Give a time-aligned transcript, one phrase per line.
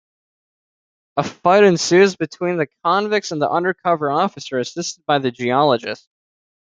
[1.17, 6.09] A fight ensues between the convicts and the undercover officer, assisted by the geologist.